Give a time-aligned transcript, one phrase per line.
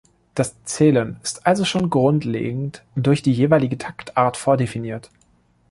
[0.33, 5.11] Das Zählen ist also schon grundlegend durch die jeweilige Taktart vordefiniert.